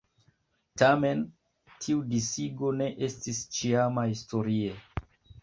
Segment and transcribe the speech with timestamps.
[0.81, 1.19] Tamen
[1.83, 4.75] tiu disigo ne estis ĉiama historie.